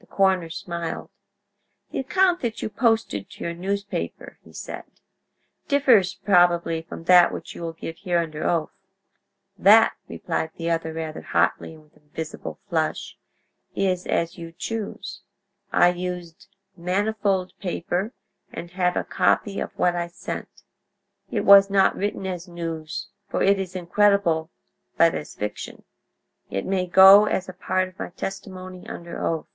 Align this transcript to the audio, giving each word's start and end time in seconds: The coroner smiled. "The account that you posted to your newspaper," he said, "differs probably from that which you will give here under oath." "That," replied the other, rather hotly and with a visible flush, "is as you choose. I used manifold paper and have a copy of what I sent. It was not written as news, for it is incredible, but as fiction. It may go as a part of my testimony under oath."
The 0.00 0.16
coroner 0.16 0.50
smiled. 0.50 1.10
"The 1.92 2.00
account 2.00 2.40
that 2.40 2.60
you 2.60 2.68
posted 2.68 3.30
to 3.30 3.44
your 3.44 3.54
newspaper," 3.54 4.36
he 4.42 4.52
said, 4.52 4.82
"differs 5.68 6.14
probably 6.14 6.82
from 6.82 7.04
that 7.04 7.32
which 7.32 7.54
you 7.54 7.62
will 7.62 7.72
give 7.72 7.96
here 7.98 8.18
under 8.18 8.44
oath." 8.44 8.72
"That," 9.56 9.94
replied 10.08 10.50
the 10.56 10.70
other, 10.70 10.92
rather 10.92 11.22
hotly 11.22 11.74
and 11.74 11.84
with 11.84 11.96
a 11.96 12.00
visible 12.00 12.58
flush, 12.68 13.16
"is 13.76 14.04
as 14.06 14.36
you 14.36 14.50
choose. 14.50 15.22
I 15.72 15.90
used 15.90 16.48
manifold 16.76 17.52
paper 17.60 18.12
and 18.52 18.72
have 18.72 18.96
a 18.96 19.04
copy 19.04 19.60
of 19.60 19.70
what 19.78 19.94
I 19.94 20.08
sent. 20.08 20.64
It 21.30 21.44
was 21.44 21.70
not 21.70 21.96
written 21.96 22.26
as 22.26 22.48
news, 22.48 23.08
for 23.28 23.40
it 23.40 23.58
is 23.58 23.76
incredible, 23.76 24.50
but 24.96 25.14
as 25.14 25.36
fiction. 25.36 25.84
It 26.50 26.66
may 26.66 26.86
go 26.86 27.26
as 27.26 27.48
a 27.48 27.54
part 27.54 27.88
of 27.88 27.98
my 28.00 28.10
testimony 28.10 28.86
under 28.88 29.24
oath." 29.24 29.46